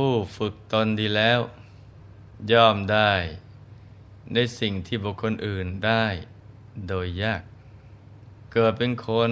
[0.00, 1.40] ผู้ฝึกตนดีแล้ว
[2.52, 3.12] ย่อมได้
[4.34, 6.04] ในสิ่งที่บุคคลอื่นได้
[6.88, 7.42] โดยยาก
[8.52, 9.30] เกิดเป็นคน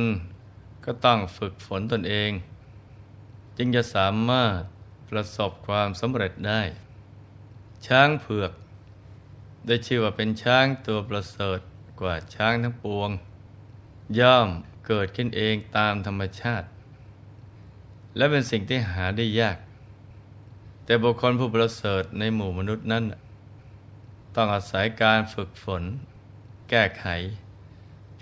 [0.85, 2.31] ก็ต้องฝึกฝนตนเอง
[3.57, 4.61] จึงจะสามารถ
[5.11, 6.63] ประสบความสำเร็จได้
[7.87, 8.53] ช้างเผือก
[9.67, 11.61] ได้ชื่อว่าเป็นช้างตัวประเสริฐ
[12.01, 13.11] กว่าช้างทั้งปวง
[14.19, 14.49] ย่อม
[14.87, 16.67] เกิดขึ้นเองตามธรรมชาติ
[18.17, 19.59] และเป็นสิ่งที่หาได้ยาก
[20.85, 23.05] แต่บุคคลผู้ประเสริฐในหมู่มนุษย์นั้น
[24.35, 25.83] ต้องอาศัยการฝึกฝน
[26.71, 27.07] แก้ไข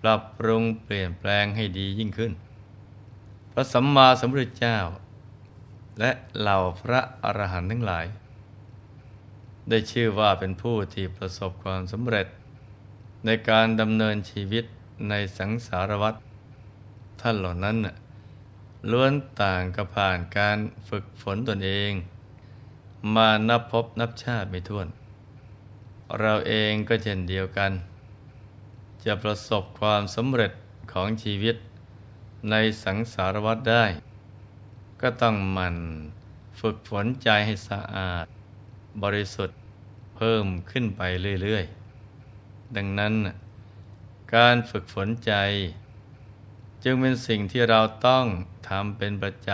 [0.01, 2.33] ปรับปรุงเปลี่ยนแปลงให้ดียิ่งขึ้น
[3.53, 4.79] พระสัมมาสัมพุทธเจ้า
[6.01, 6.11] และ
[6.41, 8.07] เหล่าพระอรหันต์ทั้งหลาย
[9.69, 12.27] ได้ชื่อว่าเป็นผู้ที่ประสบความสำเร็จ
[13.25, 14.65] ในการดำเนินชีวิต
[15.09, 16.15] ในสังสารวัฏ
[17.21, 17.77] ท่านเหล่านั้น
[18.91, 21.93] ล้วนต่างกับผ่านการฝึกฝนตนเอง
[23.15, 24.89] มานับพบนับชาติไม่ถ้วน
[26.21, 27.73] เราเองก็เช่นเดียวกัน
[29.05, 30.53] จะประสบความสำเร็จ
[30.93, 31.57] ของชีวิต
[32.51, 33.85] ในสังสารวัฏได้
[35.01, 35.77] ก็ต้องมัน
[36.61, 38.27] ฝึกฝนใจให้สะอาด
[39.03, 39.59] บริสุทธิ์
[40.17, 41.03] เพิ่มขึ้นไป
[41.43, 41.65] เรื่อย
[42.21, 43.15] ๆ ดังนั้น
[44.35, 45.33] การฝึกฝนใจ
[46.85, 48.25] จึงเป็นสิ่งที่เราต้อง
[48.69, 49.49] ทำเป็นประจ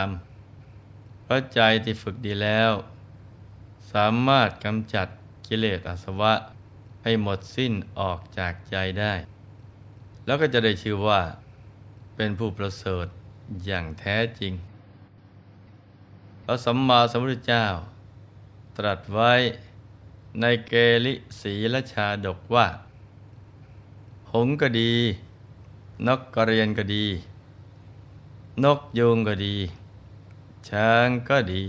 [0.60, 2.72] ำเพราะใจที่ฝึกดีแล้ว
[3.92, 5.08] สามารถกำจัด
[5.46, 6.34] กิเลสอาสวะ
[7.02, 9.14] ให้หมดสิ้นออกจากใจได้
[10.24, 11.20] แล้วก็จะได้ชื่อว่า
[12.16, 13.06] เป็นผู้ประเสริฐ
[13.66, 14.52] อย่างแท้จริง
[16.44, 17.66] พระสัมมาสัมพุทธเจ้า
[18.76, 19.32] ตรัสไว้
[20.40, 20.72] ในเก
[21.04, 22.66] ลิศีลชาดกว่า
[24.32, 24.94] หงก็ดี
[26.06, 27.06] นกกระเรียนก็ดี
[28.64, 29.56] นกยูงก็ดี
[30.68, 31.62] ช้างก็ดี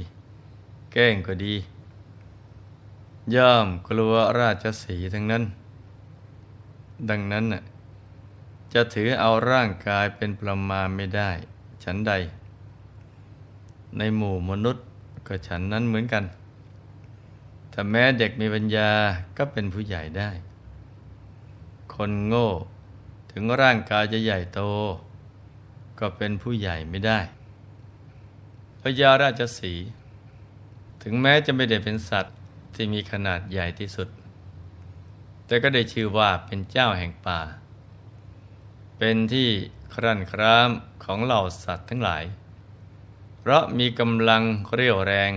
[0.91, 1.55] แก้งก็ดี
[3.35, 5.43] ย่อมกลัวราชสีทั้งนั้น
[7.09, 7.63] ดังนั้นน่ะ
[8.73, 11.31] จะถือเอาร่างกายเป็นประมาณไม่ได้
[11.83, 12.13] ฉันใด
[13.97, 14.85] ในหมู่มนุษย์
[15.27, 16.23] ก็ฉันนั้นเหมือนกัน
[17.73, 18.91] ถ้าแม้เด็กมีปัญญา
[19.37, 20.29] ก็เป็นผู้ใหญ่ได้
[21.93, 22.49] คนโง่
[23.31, 24.61] ถึงร่างกายจะใหญ่โต
[25.99, 27.19] ก็เป็นผู้ใหญ่ไม่ได้
[28.81, 29.73] พญาราชสี
[31.03, 32.35] ถึงแม้จะไม่ได้เป็นสัตว์
[32.75, 34.07] ที่มีขนาดใหญ่ที่สุด
[35.45, 37.39] แต่ก็ได้ชื่อว่าเป็นเจ้าแห่งป่า
[38.97, 39.49] เป็นที่
[39.93, 40.69] ครั่นคราม
[41.03, 42.23] ของเหล่าสัตว์ทั้งหลาย
[43.39, 44.43] เพราะมีกำลัง
[44.75, 45.31] เรียวแรง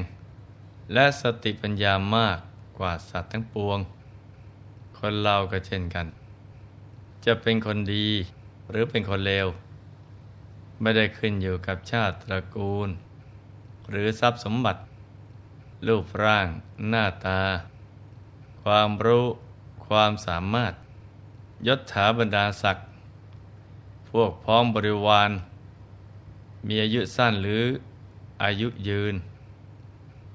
[0.92, 2.38] และสติปัญญามาก
[2.78, 3.78] กว่าสัตว์ทั้งปวง
[4.98, 6.06] คนเราก็เช่นกัน
[7.24, 8.08] จะเป็นคนดี
[8.70, 9.46] หรือเป็นคนเลว
[10.80, 12.88] ไม่ได้ขึ้นอยู่กับชาติตระกูล
[13.90, 14.80] หรือทรัพย์สมบัติ
[15.86, 16.48] รูปร่าง
[16.88, 17.40] หน้าตา
[18.62, 19.26] ความรู้
[19.86, 20.72] ความสามารถ
[21.66, 22.86] ยศถาบรรดาศักดิ์
[24.10, 25.30] พวกพ้องบริวาร
[26.66, 27.64] มีอายุสั้นหรือ
[28.42, 29.14] อายุยืน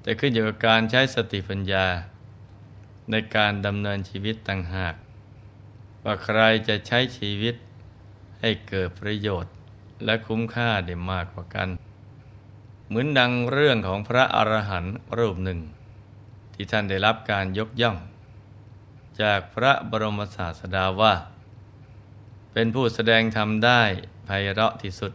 [0.02, 1.86] แต่ขึ้นอยู่กับการใช้สติปัญญา
[3.10, 4.94] ในการดำเนินชีวิตต่างหาก
[6.04, 7.54] ว่าใครจะใช้ชีวิต
[8.40, 9.52] ให้เกิดประโยชน์
[10.04, 11.68] และคุ้มค่าได้มากกว่ากัน
[12.88, 15.60] เหมือนดังเรื่องของพระอรหันต์รูปหนึ่ง
[16.54, 17.96] ที่ท่านได้รับการยกย่อง
[19.20, 21.14] จากพระบรมศาสดาว่า
[22.52, 23.82] เป็นผู้แสดงธรรมได้
[24.24, 25.12] ไพเราะที่สุด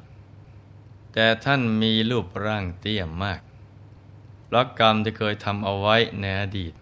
[1.13, 3.41] แต่ท่านมีรูปร่างเตี้ยมมาก
[4.45, 6.73] เพราะกรรมที่เคยทำเอาไว้ในอดีต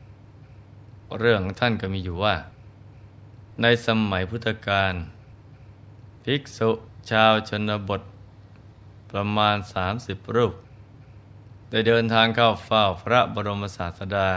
[1.19, 2.35] เรื่องท่านก็มีอยู่ว่า
[3.61, 4.93] ในสมัยพุทธกาล
[6.23, 6.69] ภิกษุ
[7.11, 8.01] ชาวชนบท
[9.11, 9.57] ประมาณ
[9.95, 10.53] 30 รูป
[11.73, 14.29] ได้เดินทางเข้าเฝ้าพระบรมศาสดา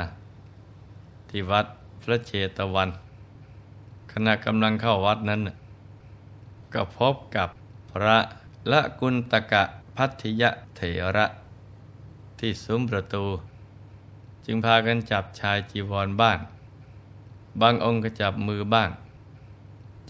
[1.29, 1.67] ที่วัด
[2.03, 2.91] พระเชตวัน
[4.13, 5.41] ขณะกำลังเข้าวัดนั้น
[6.75, 7.49] ก็พบกับ
[7.93, 8.19] พระ
[8.73, 9.63] ละกุณตกะ
[9.97, 10.81] พัทยะเถ
[11.17, 11.27] ระ
[12.39, 13.25] ที่ซุ้มประตู
[14.45, 16.39] จึงพากันจับชายจีวรบ้าง
[17.61, 18.91] บางองค์ก็จับมือบ้าง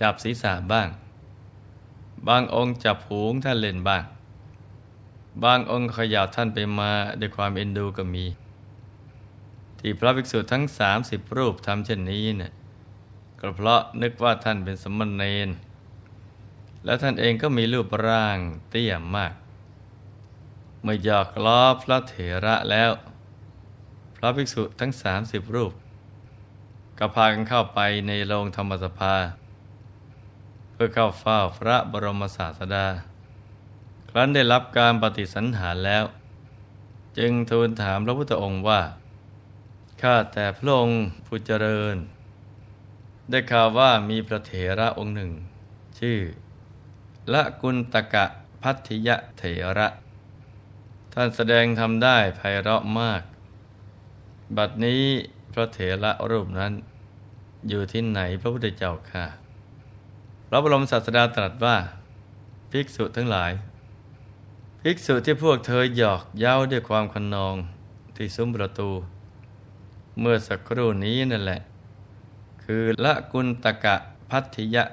[0.00, 0.88] จับศีรษะบ้าง
[2.28, 4.04] บางองค์จับหูท่านเล่นบ้าง
[5.42, 6.90] บางองค์ขยับท่านไปมา
[7.20, 8.24] ด้วยความเอ็นดูก็มี
[9.78, 12.52] ที่พระภิกษุทั้งสามสิบรูปทำเช่นนี้เนี่ย
[13.40, 15.48] ก็เพราะนึกว่าท่านเป็นสมณเณร
[16.84, 18.38] และท่านเองก็มีรูปร่าง
[18.70, 19.34] เตี้ยมาก
[20.82, 22.14] เมื่อหยอกล้อพระเถ
[22.44, 22.90] ระแล้ว
[24.16, 25.72] พระภิกษุทั้งสามสิบรูป
[26.98, 29.14] ก็พากันเข้าไปในโรงธรรมสภา
[30.72, 32.86] เพื่อเข้าเฝ้าพระบรมศาสดา
[34.16, 36.04] ครั้นได้รับการปฏิสันหารแล้ว
[37.18, 38.82] จึงทูลถามพระพุทธองค์ว่า
[40.02, 41.96] ข้าแต่พระองค์ผู้เจริญ
[43.30, 45.32] ได้ข่าวว่ามีพระเถระองค์หนึ่ง
[45.98, 46.18] ชื่อ
[47.32, 48.24] ละกุณตกะ
[48.62, 49.44] พัทธิยะเถ
[49.78, 49.88] ระ
[51.12, 53.22] ท่านแสดงทำได้ไพเราะมาก
[54.56, 55.02] บัดนี้
[55.52, 56.72] พระเถระรูปนั้น
[57.68, 59.26] อยู่ที่ไหนพระพุทธเจ้าค่ะ
[60.48, 61.76] พระบรมศาสดาตรัสว่า
[62.70, 63.52] ภิกษุทั้งหลาย
[64.86, 67.56] ภิกษุที่พวกเธอหยอกเย้าด้วยความคนนอง
[68.16, 68.90] ที่ซุ้มประตู
[70.20, 71.60] เมื่อสักครู่นี้นั่นแหละ
[72.64, 73.96] คือละกุณตกะ
[74.30, 74.84] พัทธิยะ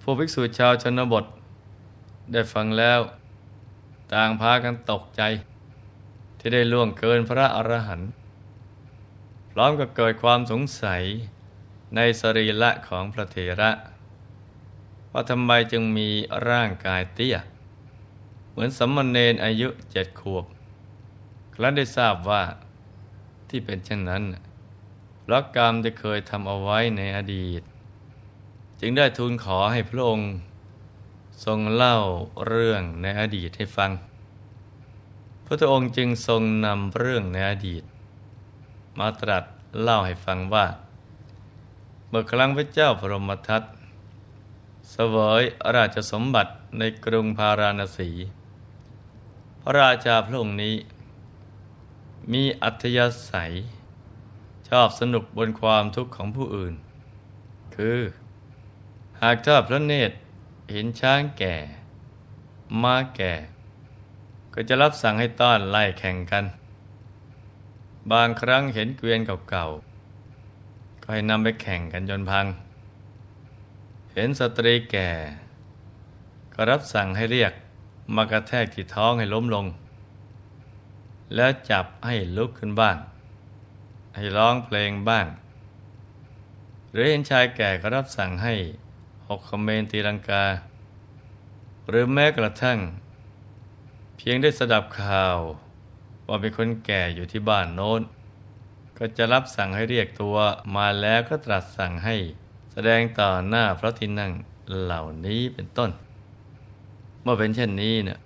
[0.00, 1.24] พวกภิกษุชาวชนบท
[2.32, 3.00] ได้ฟังแล้ว
[4.12, 5.22] ต่างพากันตกใจ
[6.38, 8.10] ที่ได้ล่วงเกินพระอรหันต์
[9.52, 11.02] พร้อมกับเกิดความสงสัย
[11.94, 13.70] ในสรีระของพระเถระ
[15.12, 16.08] ว่าทำไมจึงมี
[16.48, 17.36] ร่างกายเตี้ย
[18.52, 20.44] เหมือนสัมมเนนอายุเจ็ดขวบ
[21.54, 22.42] ครั้นได้ทราบว่า
[23.48, 24.22] ที่เป็นเช่นนั้น
[25.22, 27.62] เพราะกรรมที่เคยทำเอาไว้ในอดีต
[28.80, 30.30] จึงได้ทูลขอให้พระองค์
[31.44, 31.96] ทรงเล่า
[32.46, 33.90] เรื่องในอดีตให้ฟัง
[35.46, 37.82] พระองค์จึงทรงนำเรื่องในอดีต
[38.98, 39.44] มาตรัส
[39.80, 40.66] เล่าให้ฟังว่า
[42.08, 43.62] เมื่อครั้งพระเจ้าพรหมทัต
[44.90, 45.42] เสวย
[45.74, 48.10] ราชสมบัติในกรุงพาราณสี
[49.64, 50.76] พระราชาพระองค์นี้
[52.32, 53.52] มีอัธยาศัย
[54.68, 56.74] ชอบสนุกบนความทุกข์ของผู้อื่น
[57.76, 58.00] คือ
[59.22, 60.14] หากทอดพระเนตร
[60.72, 61.56] เห็นช้างแก่
[62.82, 63.32] ม้าแก่
[64.54, 66.44] ก็จะรับสั่งให้ต้อนไล่แข่งกัน
[68.12, 69.20] บางครั้งเห็นเกวียน
[69.50, 72.46] เก่าๆ ก็ให้นำไปแข่งกันจนพัง
[74.12, 75.10] เห็นสตรีแก่
[76.54, 77.52] ก็รับสั่งให้เรียก
[78.14, 79.66] มากระแทกที่ท้องให้ล้มลง
[81.34, 82.96] แล้วจับให้ลุกขึ้นบ้าง
[84.14, 85.26] ให้ร้องเพลงบ้าง
[86.92, 88.54] หรือเห็นชายแก่ก็รับสั่งให้
[89.28, 90.44] หกคอมเมนตีลังกา
[91.88, 92.78] หรือแม้กระทั่ง
[94.16, 95.38] เพียงได้สดับข่าว
[96.28, 98.02] ว่าเป็นคนแก่อยู่ที่บ้านโน้น
[98.98, 100.36] ก็จะรับสั่งให้เรียกตัว
[100.76, 102.16] มาแล้วก็ตรัสสั่งให้
[102.72, 104.32] แสดงต่อหน้าพระทินั่ง
[104.82, 105.90] เหล่านี้เป็นต้น
[107.22, 108.18] เมื่อเป็นเช่นนี้เนี่ย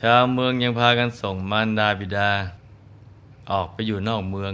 [0.00, 2.30] ชาวเมืองยังพากันส่งมารดาบิดา
[3.50, 4.52] ออกไปอยู่นอกเมือง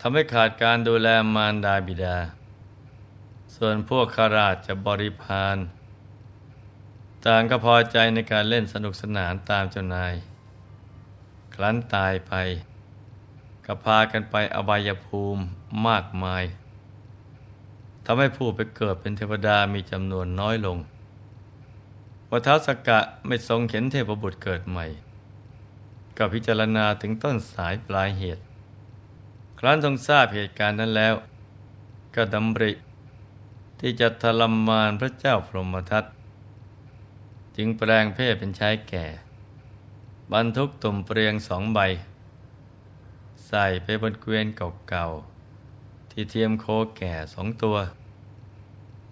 [0.00, 2.16] ทำให้ขาดการดูแลมารดาบิดา
[3.54, 5.56] ส่วนพวกขาราชบริพาร
[7.24, 10.14] ต่างก็พอใจในการเล่นสนุกสนานตามเจ้านาย
[11.54, 12.32] ครั้นตายไป
[13.66, 15.42] ก็พากันไปอบายภูมิ
[15.86, 16.44] มากมาย
[18.04, 20.78] ทำให้ผู้ไปเกิดเป็นเทวดามีจำนวนน้อยลง
[22.34, 24.86] วัฏสกะไม่ทรงเห็นเทพบุตรเกิดใหม่
[26.16, 28.42] ก็พิจารณาถึงต้นสายปลายเหตุ
[29.58, 31.14] ครั้นทรงทราบเหตุการณ์นั้นแล้ว
[32.14, 32.72] ก็ดำริ
[33.80, 36.04] ที่จะทรมานพระเจ้าพรหมทัต
[37.56, 39.06] จึงแปลงเพศเป็นชายแก่
[40.32, 41.80] บรรทุกตุ่มเปรียงสองใบ
[43.46, 44.46] ใส่ไปบนเกวียน
[44.88, 47.76] เก่าๆที่เทียมโคแก่สองตัว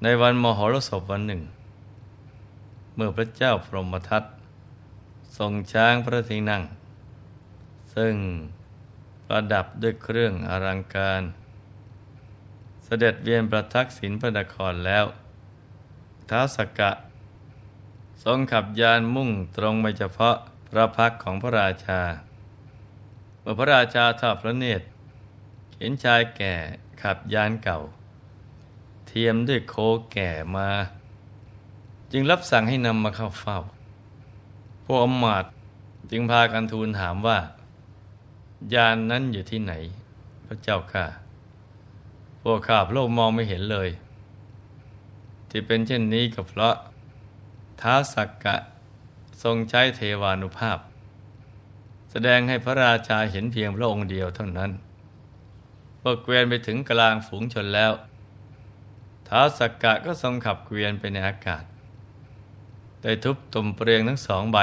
[0.02, 1.42] ในวันมหรสพวันหนึ่ง
[3.02, 4.24] มื่อพระเจ้าพรหมทัต
[5.38, 6.62] ทรงช้างพระที่นั่ง
[7.94, 8.14] ซึ่ง
[9.26, 11.22] ประดับด้วยเครื่องอลังการ
[12.84, 15.04] เสด็จเวียนประทักษิณพระนครแล้ว
[16.30, 16.90] ท้าสกกะ
[18.24, 20.36] ทรงขับยานมุ่งตรงไปเฉพาะ
[20.68, 22.00] พระพักของพระราชา
[23.40, 24.84] เมื่อพระราชาทอดพระเนตร
[25.76, 26.54] เห็นชายแก่
[27.02, 27.80] ขับยานเก่า
[29.06, 29.74] เทียมด้วยโค
[30.12, 30.70] แก่มา
[32.12, 33.58] จึงรับสั่งให้นำมาเข้าเฝ้า
[34.84, 35.44] พวกอมมาต
[36.10, 37.38] จึงพากันทูลถามว่า
[38.74, 39.72] ยานนั้นอยู่ที่ไหน
[40.46, 41.04] พระเจ้าข้า
[42.42, 43.88] พวกข้าพระองค์มองไม่เห็นเลย
[45.48, 46.76] ที่เป็นเช่นนี้ก็เพราะ
[47.80, 48.56] ท้าสักกะ
[49.42, 50.78] ทรงใช้เทวานุภาพ
[52.10, 54.70] แสดงให้พระราชาเห็นเพียงพระองค์เดียวเท่านั้น
[56.00, 57.92] เมื่อเกวียนไปถึงกลางฝูงชนแล้ว
[59.28, 61.64] ท้าสักกะก็ทรงขับเกวียนไปในอากาศ
[63.02, 64.58] ได้ทุบตุ่มเปลียงทั้งสองใบ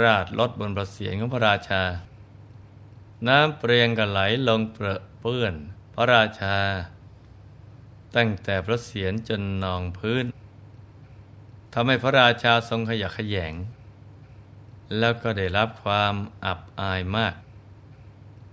[0.00, 1.82] ราดลดบนประเสียงของพระราชา
[3.28, 5.54] น้ำเปลียงก็ไหลลงเปรอะเปื้อน
[5.94, 6.56] พระราชา
[8.16, 10.24] ตั้งแต่พระเสียรจนนองพื้น
[11.72, 13.54] ทำให้พระราชาทรงขยักขยง
[14.98, 17.34] แล้วก็ได้รับความอับอายมาก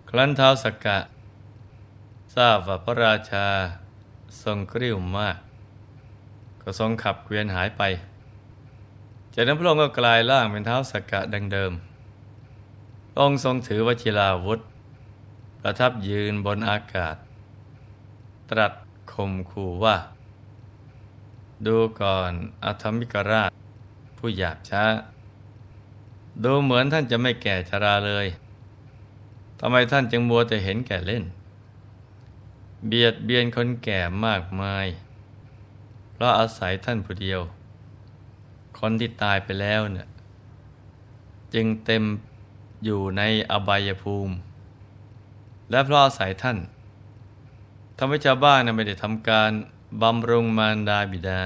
[0.10, 1.00] ครั้นเท้าสกกะ
[2.36, 3.48] ทราบว่าพระราชา
[4.44, 5.38] ทรงกริ้วมาก
[6.62, 7.84] ก็ทรงขับเกวียนหายไป
[9.36, 11.72] จากนั้นพระองค์ก็กลายร่างเป็นเท้าสกกะดังเดิม
[13.20, 14.60] องค์ทรงถือวชิราวุธ
[15.62, 17.16] ประทับยืนบนอากาศ
[18.50, 18.74] ตรัส
[19.14, 19.98] คมขู่ว่า
[21.66, 22.32] ดูก่อน
[22.64, 23.50] อธรรมิกราช
[24.18, 24.84] ผู้หยาบช้า
[26.44, 28.28] ดูเหมือนท่านจะไม่แก่ชราเลย
[29.60, 31.24] ทำไมท่านจึงมัวแต่เห็นแก่เล่น
[32.88, 34.88] เบียดเบียนคนแก่มากมาย
[36.14, 37.42] เพราะอาศัยท่านผู้เดียว
[38.80, 40.08] คนที่ตายไปแล้วเนี่ย
[41.54, 42.04] จึงเต็ม
[42.84, 44.36] อยู่ในอบายภูมิ
[45.70, 46.58] และเพราะอาศัยท่าน
[47.98, 49.52] ทำให้ชาวบ้านไม่ได้ทำการ
[50.02, 51.42] บำรุงมารดาบิดา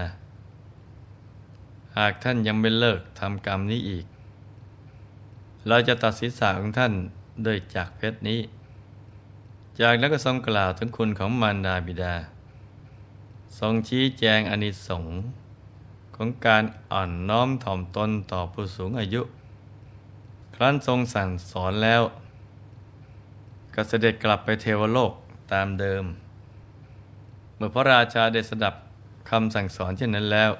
[1.97, 4.05] หากท่านยังไม่เลิกทำกรรมนี้อีก
[5.67, 6.93] เราจะตัดศีรษะของท่าน
[7.43, 8.39] โดยจากเพชรนี้
[9.79, 12.13] จากนั้นก็ทรงกล่าวถึงคุณของมารดาบิดา
[13.59, 15.17] ทรงชี้แจงอนิสงส์
[16.17, 19.21] ของการอ่อนน้อมถ่อมตนต่อผู้สูงอายุ
[20.55, 22.01] ครั้นทรงสั่งสอนแล้ว
[23.73, 25.13] ก็เสด็จกลับไปเทวโลก
[25.53, 26.03] ตามเดิม
[27.55, 28.75] เมื่อพระราชาได้สดับ
[29.29, 30.51] คำสั่งสอนเช่นนั้นแล้ว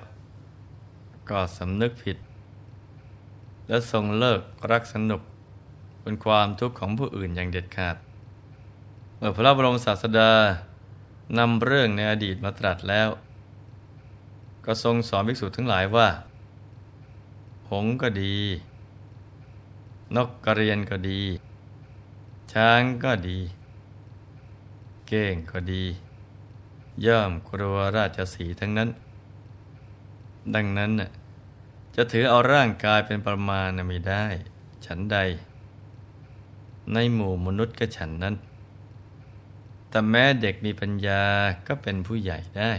[1.30, 2.18] ก็สำนึกผิด
[3.68, 5.22] และทรงเลิกรักสนุก
[6.02, 7.96] เป็นความทุกข์ของผู้อื่นอย่างเด็ดขาด
[9.18, 10.32] เมื่อพระบรมศาสดา
[11.38, 13.10] นำเรื่องในอดีตมาตรัสแล้ว
[14.70, 16.08] ก็ทรงสอนภิกษุทั้งหลายว่า
[17.70, 18.36] หงก็ดี
[20.16, 21.22] นกกระเรียนก็ดี
[22.54, 23.40] ช้างก็ดี
[25.08, 25.84] เก้งก็ดี
[27.06, 28.90] ย่อมกลัวราชสีทั้งนั้น
[30.56, 31.10] ดังนั้นน่ะ
[31.96, 34.26] จะถือเอาร่างกายเป็นประมาณไม่ได้
[34.86, 35.18] ฉันใด
[36.94, 38.36] ในหมู่มนุษย์ก็ฉันนั้น
[39.90, 41.24] แต่แม้เด็กมีปัญญา
[41.68, 42.72] ก็เป็นผู้ใหญ่ได้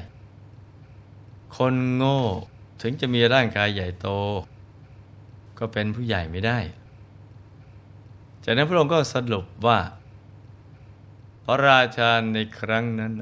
[1.56, 2.20] คนโง่
[2.82, 4.08] ถึงจะมีร่างกายใหญ่โต
[5.58, 6.58] ก็เป็นผู้ใหญ่ไม่ได้
[8.44, 9.78] จากนั้นพระองค์ก็สรุปว่า
[11.44, 13.12] พระราชาในครั้งนั้น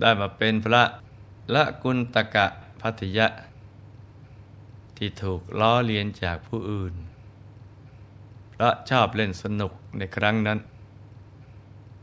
[0.00, 0.82] ได้มาเป็นพระ
[1.54, 2.46] ละกุณตกะ
[2.80, 3.26] พัทยะ
[4.96, 6.94] ที่ถูกล้อเลียนจากผู้อื่น
[8.54, 10.58] พระชอบเล่นสนุกในครั้งนั้น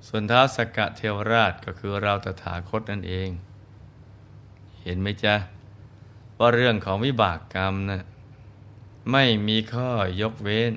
[0.07, 3.29] ส่วนท้าสกะเทวราชก็คือเราตถาคตนั่นเอง
[4.85, 5.35] เห็นไหมจ๊ะ
[6.39, 8.03] ว่าเรื่องของวิบากกรรมนะ
[9.11, 9.89] ไม่มีข้อ
[10.21, 10.73] ยกเว้น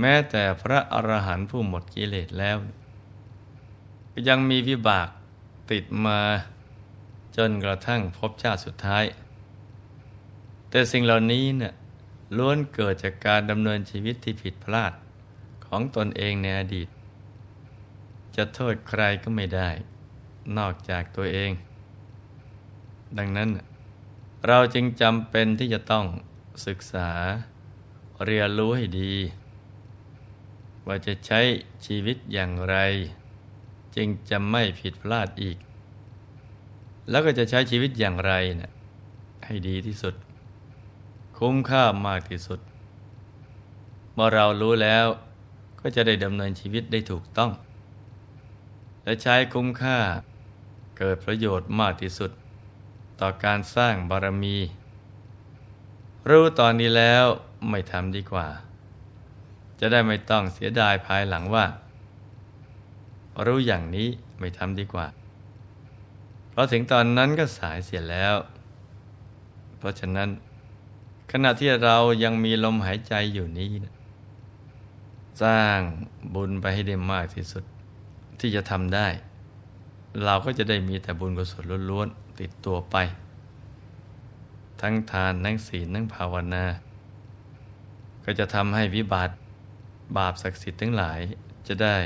[0.00, 2.56] แม้แต่พระอรหันต์ผู้หมดกิเลสแล้ว
[4.28, 5.08] ยังมีวิบาก
[5.70, 6.20] ติดมา
[7.36, 9.04] จนกระทั่งพบชาติสุดท้าย
[10.70, 11.74] แต่สิ่งเหล่านี้เนะ่ย
[12.36, 14.92] ล้วนเกิดจากการดำเนินชีวิตที่ผิดพลาด
[15.66, 16.88] ของตนเองในอดีต
[18.36, 19.70] จะโทษใครก็ไม่ได้
[20.58, 21.50] นอกจากตัวเอง
[23.18, 23.50] ดังนั้น
[24.46, 26.06] เราจึงจำเป็นที่จะต้อง
[26.66, 27.10] ศึกษา
[28.24, 29.12] เรียนรู้ให้ดี
[30.86, 31.40] ว่าจะใช้
[31.86, 32.76] ชีวิตอย่างไร
[33.96, 35.56] จึงจะไม่ผิดพลาดอีก
[37.10, 38.72] แล้วก็จะใช้ชีวิตอย่างไรนะ
[39.46, 40.14] ให้ดีที่สุด
[41.38, 42.60] คุ้มค่ามากที่สุด
[44.14, 45.06] เมื่อเรารู้แล้ว
[45.80, 47.50] ก็จะได้ดำเนินชีวิตได้ถูกต้อง
[49.04, 49.98] และใช้คุ้มค่า
[50.98, 52.30] เกิดประโยชน์มากที่สุด
[53.24, 54.56] ต่อการสร้างบารมี
[56.30, 57.24] รู้ตอนนี้แล้ว
[57.70, 58.48] ไม่ทำดีกว่า
[59.80, 61.64] จะได้ไม่ต้องเสียดายภายหลังว่า
[63.46, 65.06] รู้อย่างนี้ไม่ทำดีกว่า
[66.50, 68.34] เพราะถึงตอนนั้นก็สายเสียแล้ว
[69.78, 70.28] เพราะฉะนั้น
[71.32, 73.68] ขณะที่เรายังมีลมหายใจอยู่นี้
[75.42, 75.78] สร้าง
[76.34, 77.64] บุญไปให้ได้มากที่สุด
[78.40, 79.08] ที่จะทำได้
[80.24, 82.96] เราก็จะได้มีแต่บุญกุศลล้วนๆ ติดตัวไป
[84.80, 86.64] ทั้งทานทั้งศีลทั้งภาวนา
[88.24, 89.34] ก็จะทำให้วิบัติ
[90.16, 91.20] บาปศักดิ์สิทธิ์ทั้งหลาย
[91.66, 91.96] จะได้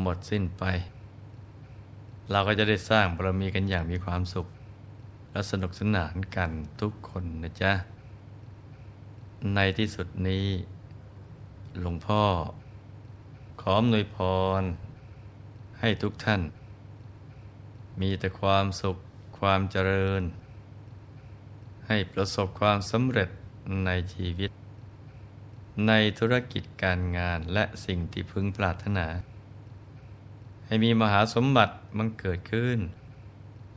[0.00, 0.64] หมดสิ้นไป
[2.30, 4.46] เราก็จะได้สร้างบารมีกันอย่างมีความสุข
[5.32, 6.50] และสนุกสนานกัน
[6.80, 7.72] ทุกคนนะจ๊ะ
[9.54, 10.46] ในที่สุดนี้
[11.80, 12.22] หลวงพ่อ
[13.60, 14.16] ขออนวยพ
[14.60, 14.62] ร
[15.80, 16.40] ให้ทุกท่าน
[18.00, 18.96] มีแต่ความสุข
[19.38, 20.22] ความเจริญ
[21.88, 23.28] ให้ประสบความสำเร็จ
[23.84, 24.50] ในชีวิต
[25.86, 29.06] ในธุรกิจการงานและสิ่งที่พึงปรารถนา
[30.66, 32.78] ให้มีมหาสมบัติมันเกิดขึ้น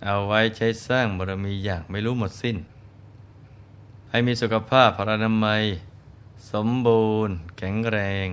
[0.05, 2.57] เอาไว้ใช้สร้างบารมีอย่างไม่รู้หมดสิ้น
[4.09, 5.63] ให้มีสุขภาพพรานามัย
[6.51, 8.27] สมบูรณ์ แข็งแรง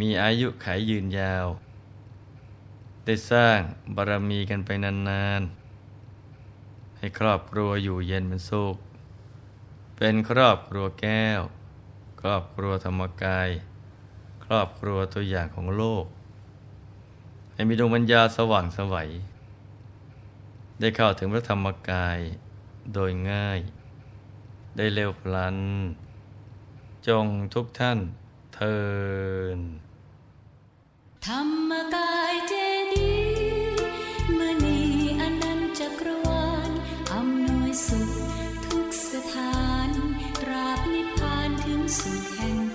[0.00, 1.46] มีอายุขายยืนยาว
[3.06, 3.58] ได้สร้าง
[3.96, 8.76] บารมีกันไปนานๆ ให้ครอบครัวอยู่เย็นเป็นสุข
[9.96, 11.40] เป็นครอบครัวแก้ว
[12.20, 13.48] ครอบครัวธรรมกาย
[14.44, 16.04] ครอบครัวตัวอย่างของโลก
[17.52, 19.10] ให้มีดวงปัญญาสว่างไสวัย
[20.80, 22.18] ได้เข้าถึงพระธรรมกาย
[22.94, 23.60] โดยง่าย
[24.76, 25.56] ได้เร็วพลัน
[27.08, 27.98] จงทุกท่าน
[28.54, 28.78] เทิ
[29.56, 29.58] น
[31.26, 32.54] ธรรมกายเจ
[41.88, 42.65] some candy.